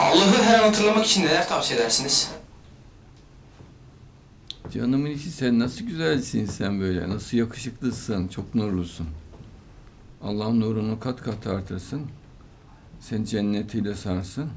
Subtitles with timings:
[0.00, 2.30] Allah'ı her an hatırlamak için neler tavsiye edersiniz?
[4.72, 7.08] Canımın içi sen nasıl güzelsin sen böyle.
[7.08, 8.28] Nasıl yakışıklısın.
[8.28, 9.06] Çok nurlusun.
[10.22, 12.02] Allah'ın nurunu kat kat artırsın.
[13.00, 14.50] Sen cennetiyle sarsın.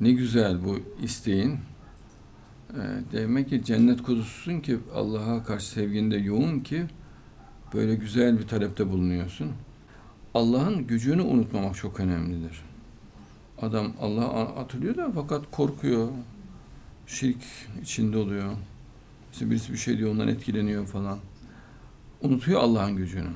[0.00, 1.58] Ne güzel bu isteğin.
[2.70, 2.78] Ee,
[3.12, 6.86] demek ki cennet kuzususun ki Allah'a karşı sevginde yoğun ki
[7.74, 9.52] böyle güzel bir talepte bulunuyorsun.
[10.34, 12.62] Allah'ın gücünü unutmamak çok önemlidir.
[13.62, 16.08] Adam Allah'ı hatırlıyor da fakat korkuyor.
[17.06, 17.38] Şirk
[17.82, 18.52] içinde oluyor.
[19.32, 21.18] İşte birisi bir şey diyor ondan etkileniyor falan.
[22.22, 23.28] Unutuyor Allah'ın gücünü.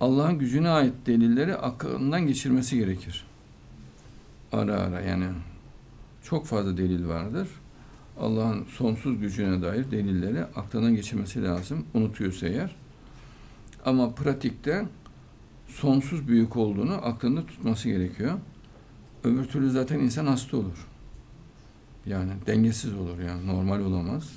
[0.00, 3.24] Allah'ın gücüne ait delilleri aklından geçirmesi gerekir.
[4.52, 5.26] Ara ara yani
[6.22, 7.48] çok fazla delil vardır.
[8.20, 11.84] Allah'ın sonsuz gücüne dair delilleri aklından geçirmesi lazım.
[11.94, 12.76] Unutuyorsa eğer.
[13.84, 14.86] Ama pratikte
[15.68, 18.32] sonsuz büyük olduğunu aklında tutması gerekiyor.
[19.24, 20.86] Öbür türlü zaten insan hasta olur.
[22.06, 24.32] Yani dengesiz olur yani normal olamaz.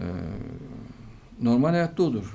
[0.00, 0.04] Ee,
[1.42, 2.34] normal hayatta olur.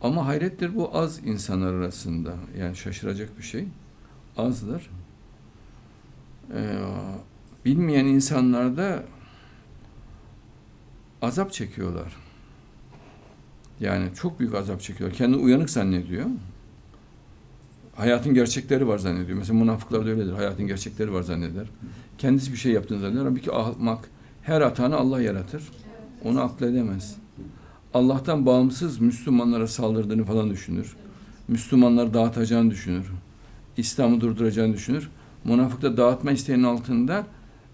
[0.00, 2.34] Ama hayrettir bu az insanlar arasında.
[2.58, 3.68] Yani şaşıracak bir şey.
[4.36, 4.90] Azdır.
[6.54, 6.78] Ee,
[7.64, 9.04] bilmeyen insanlar da
[11.22, 12.16] azap çekiyorlar.
[13.80, 15.18] Yani çok büyük azap çekiyorlar.
[15.18, 16.26] Kendini uyanık zannediyor.
[18.02, 19.38] Hayatın gerçekleri var zannediyor.
[19.38, 20.32] Mesela münafıklar da öyledir.
[20.32, 21.66] Hayatın gerçekleri var zanneder.
[22.18, 23.24] Kendisi bir şey yaptığını zannediyor.
[23.24, 24.10] Halbuki ahmak
[24.42, 25.62] her hatanı Allah yaratır.
[26.24, 27.16] Onu akledemez.
[27.94, 30.96] Allah'tan bağımsız Müslümanlara saldırdığını falan düşünür.
[31.48, 33.06] Müslümanları dağıtacağını düşünür.
[33.76, 35.10] İslam'ı durduracağını düşünür.
[35.44, 37.26] Münafık da dağıtma isteğinin altında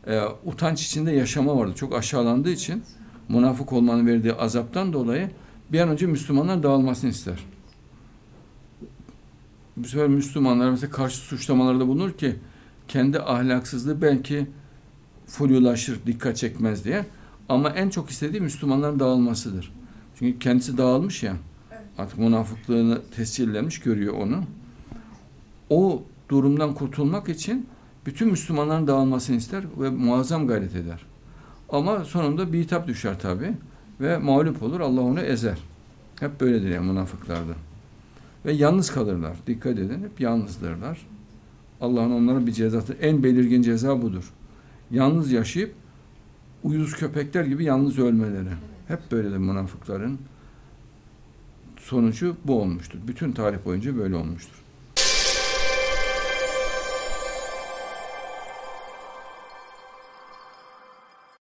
[0.07, 1.73] e, utanç içinde yaşama vardı.
[1.77, 2.83] Çok aşağılandığı için
[3.29, 5.31] münafık olmanın verdiği azaptan dolayı
[5.73, 7.39] bir an önce Müslümanlar dağılmasını ister.
[9.79, 12.37] Bu sefer Müslümanlar mesela karşı suçlamalarda bulunur ki
[12.89, 14.47] kendi ahlaksızlığı belki
[15.27, 17.07] flulaşır, dikkat çekmez diye.
[17.49, 19.73] Ama en çok istediği Müslümanların dağılmasıdır.
[20.19, 21.37] Çünkü kendisi dağılmış ya.
[21.99, 24.45] Artık münafıklığını tescillemiş, görüyor onu.
[25.71, 27.67] O durumdan kurtulmak için
[28.07, 31.07] bütün Müslümanların dağılmasını ister ve muazzam gayret eder.
[31.69, 33.53] Ama sonunda bir hitap düşer tabi
[34.01, 35.59] ve mağlup olur, Allah onu ezer.
[36.21, 37.53] Hep böyledir yani münafıklarda.
[38.49, 39.37] Ve yalnız kalırlar.
[39.47, 41.07] Dikkat edin, hep yalnızdırlar.
[41.81, 44.33] Allah'ın onlara bir cezası, en belirgin ceza budur.
[44.91, 45.75] Yalnız yaşayıp
[46.63, 48.49] uyuz köpekler gibi yalnız ölmeleri.
[48.89, 50.19] Hep böyledir münafıkların
[51.77, 52.99] sonucu bu olmuştur.
[53.09, 54.63] Bütün tarih boyunca böyle olmuştur.